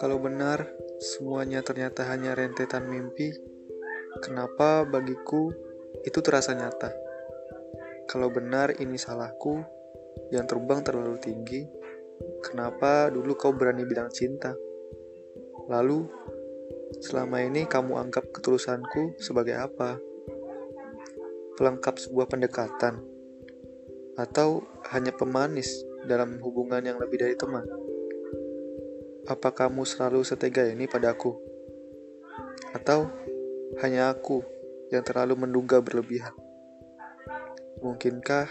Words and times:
Kalau 0.00 0.16
benar 0.16 0.64
semuanya 0.96 1.60
ternyata 1.60 2.08
hanya 2.08 2.32
rentetan 2.32 2.88
mimpi, 2.88 3.36
kenapa 4.24 4.88
bagiku 4.88 5.52
itu 6.08 6.24
terasa 6.24 6.56
nyata? 6.56 6.88
Kalau 8.08 8.32
benar 8.32 8.80
ini 8.80 8.96
salahku 8.96 9.60
yang 10.32 10.48
terbang 10.48 10.80
terlalu 10.80 11.20
tinggi, 11.20 11.68
kenapa 12.40 13.12
dulu 13.12 13.36
kau 13.36 13.52
berani 13.52 13.84
bilang 13.84 14.08
cinta? 14.08 14.56
Lalu, 15.68 16.08
selama 17.04 17.44
ini 17.44 17.68
kamu 17.68 18.00
anggap 18.00 18.32
ketulusanku 18.32 19.20
sebagai 19.20 19.60
apa? 19.60 20.00
Pelengkap 21.60 22.00
sebuah 22.00 22.24
pendekatan? 22.24 23.15
Atau 24.16 24.64
hanya 24.90 25.12
pemanis 25.12 25.84
dalam 26.08 26.40
hubungan 26.40 26.80
yang 26.80 26.96
lebih 26.96 27.20
dari 27.20 27.36
teman? 27.36 27.68
Apa 29.28 29.52
kamu 29.52 29.84
selalu 29.84 30.24
setega 30.24 30.64
ini 30.64 30.88
padaku? 30.88 31.36
Atau 32.72 33.12
hanya 33.84 34.08
aku 34.08 34.40
yang 34.88 35.04
terlalu 35.04 35.36
menduga 35.44 35.84
berlebihan? 35.84 36.32
Mungkinkah 37.84 38.48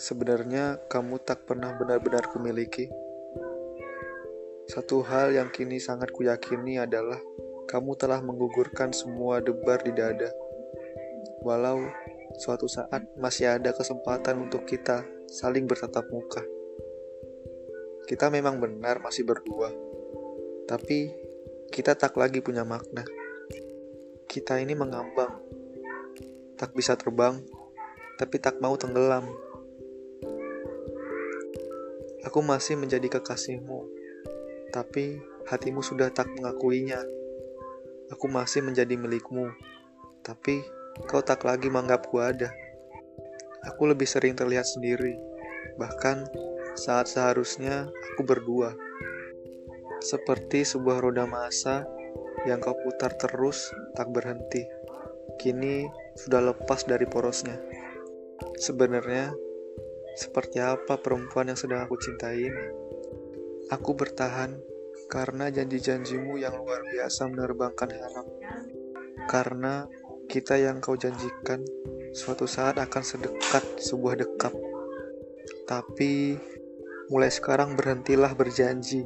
sebenarnya 0.00 0.80
kamu 0.88 1.20
tak 1.20 1.44
pernah 1.44 1.76
benar-benar 1.76 2.32
kumiliki? 2.32 2.88
Satu 4.70 5.02
hal 5.02 5.34
yang 5.34 5.50
kini 5.52 5.82
sangat 5.82 6.14
kuyakini 6.14 6.78
adalah 6.78 7.18
kamu 7.68 7.98
telah 7.98 8.22
menggugurkan 8.22 8.94
semua 8.94 9.42
debar 9.42 9.82
di 9.82 9.90
dada. 9.92 10.30
Walau 11.42 11.90
suatu 12.38 12.70
saat 12.70 13.10
masih 13.18 13.58
ada 13.58 13.74
kesempatan 13.74 14.46
untuk 14.46 14.68
kita 14.68 15.02
saling 15.26 15.66
bertatap 15.66 16.06
muka. 16.12 16.44
Kita 18.06 18.30
memang 18.30 18.58
benar 18.58 19.02
masih 19.02 19.26
berdua, 19.26 19.70
tapi 20.66 21.10
kita 21.70 21.94
tak 21.94 22.14
lagi 22.18 22.42
punya 22.42 22.66
makna. 22.66 23.06
Kita 24.30 24.58
ini 24.62 24.74
mengambang, 24.74 25.42
tak 26.54 26.74
bisa 26.74 26.94
terbang, 26.94 27.42
tapi 28.18 28.42
tak 28.42 28.58
mau 28.58 28.74
tenggelam. 28.74 29.26
Aku 32.26 32.42
masih 32.42 32.78
menjadi 32.78 33.18
kekasihmu, 33.18 33.86
tapi 34.70 35.18
hatimu 35.46 35.82
sudah 35.82 36.10
tak 36.14 36.30
mengakuinya. 36.34 37.02
Aku 38.10 38.26
masih 38.26 38.66
menjadi 38.66 38.98
milikmu, 38.98 39.54
tapi 40.26 40.62
kau 41.08 41.22
tak 41.24 41.46
lagi 41.46 41.72
menganggapku 41.72 42.16
ada. 42.20 42.50
Aku 43.68 43.88
lebih 43.88 44.08
sering 44.08 44.32
terlihat 44.36 44.64
sendiri, 44.64 45.16
bahkan 45.76 46.24
saat 46.76 47.12
seharusnya 47.12 47.88
aku 48.14 48.22
berdua. 48.24 48.72
Seperti 50.00 50.64
sebuah 50.64 51.04
roda 51.04 51.28
masa 51.28 51.84
yang 52.48 52.60
kau 52.60 52.72
putar 52.72 53.12
terus 53.20 53.68
tak 53.92 54.08
berhenti. 54.08 54.64
Kini 55.36 55.84
sudah 56.16 56.52
lepas 56.52 56.88
dari 56.88 57.04
porosnya. 57.04 57.60
Sebenarnya, 58.56 59.32
seperti 60.16 60.60
apa 60.60 60.96
perempuan 60.96 61.52
yang 61.52 61.60
sedang 61.60 61.84
aku 61.84 62.00
cintai 62.00 62.48
ini? 62.48 62.66
Aku 63.68 63.92
bertahan 63.92 64.56
karena 65.12 65.52
janji-janjimu 65.52 66.40
yang 66.40 66.56
luar 66.60 66.80
biasa 66.86 67.28
menerbangkan 67.28 67.88
harap. 67.92 68.26
Karena 69.28 69.84
kita 70.30 70.54
yang 70.54 70.78
kau 70.78 70.94
janjikan 70.94 71.66
suatu 72.14 72.46
saat 72.46 72.78
akan 72.78 73.02
sedekat 73.02 73.82
sebuah 73.82 74.22
dekap. 74.22 74.54
Tapi 75.66 76.38
Mulai 77.10 77.26
sekarang 77.26 77.74
berhentilah 77.74 78.38
berjanji. 78.38 79.02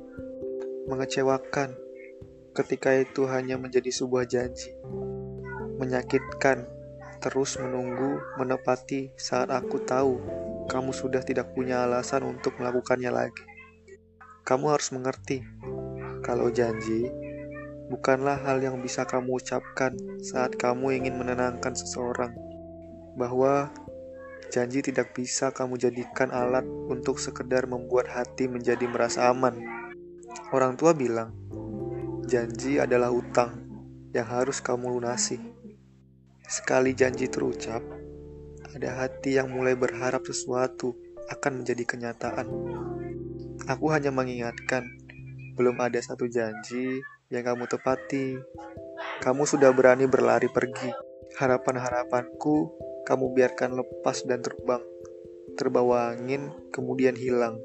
Mengecewakan 0.85 1.73
ketika 2.53 2.93
itu 2.93 3.25
hanya 3.25 3.57
menjadi 3.57 3.89
sebuah 3.89 4.29
janji. 4.29 4.77
Menyakitkan 5.81 6.69
terus 7.25 7.57
menunggu 7.57 8.21
menepati 8.37 9.17
saat 9.17 9.49
aku 9.49 9.81
tahu 9.89 10.21
kamu 10.69 10.93
sudah 10.93 11.25
tidak 11.25 11.57
punya 11.57 11.89
alasan 11.89 12.29
untuk 12.29 12.61
melakukannya 12.61 13.09
lagi. 13.09 13.45
Kamu 14.45 14.77
harus 14.77 14.93
mengerti 14.93 15.41
kalau 16.21 16.53
janji 16.53 17.09
bukanlah 17.95 18.43
hal 18.43 18.59
yang 18.59 18.83
bisa 18.83 19.07
kamu 19.07 19.39
ucapkan 19.39 19.95
saat 20.19 20.59
kamu 20.59 20.99
ingin 20.99 21.15
menenangkan 21.15 21.79
seseorang. 21.79 22.35
Bahwa 23.15 23.71
Janji 24.55 24.87
tidak 24.87 25.19
bisa 25.19 25.51
kamu 25.51 25.75
jadikan 25.83 26.31
alat 26.31 26.63
untuk 26.87 27.19
sekedar 27.19 27.67
membuat 27.67 28.07
hati 28.07 28.47
menjadi 28.47 28.87
merasa 28.87 29.27
aman. 29.27 29.59
Orang 30.55 30.79
tua 30.79 30.95
bilang, 30.95 31.35
janji 32.31 32.79
adalah 32.79 33.11
utang 33.11 33.67
yang 34.15 34.31
harus 34.31 34.63
kamu 34.63 34.95
lunasi. 34.95 35.43
Sekali 36.47 36.95
janji 36.95 37.27
terucap, 37.27 37.83
ada 38.79 38.91
hati 38.95 39.43
yang 39.43 39.51
mulai 39.51 39.75
berharap 39.75 40.23
sesuatu 40.23 40.95
akan 41.35 41.67
menjadi 41.67 41.83
kenyataan. 41.83 42.47
Aku 43.67 43.91
hanya 43.91 44.15
mengingatkan, 44.15 44.87
belum 45.59 45.83
ada 45.83 45.99
satu 45.99 46.31
janji 46.31 47.03
yang 47.35 47.51
kamu 47.51 47.67
tepati. 47.67 48.39
Kamu 49.19 49.43
sudah 49.43 49.75
berani 49.75 50.07
berlari 50.07 50.47
pergi. 50.47 50.95
Harapan-harapanku 51.35 52.79
kamu 53.03 53.35
biarkan 53.35 53.75
lepas 53.75 54.23
dan 54.23 54.39
terbang, 54.39 54.81
terbawa 55.59 56.15
angin, 56.15 56.55
kemudian 56.71 57.19
hilang. 57.19 57.59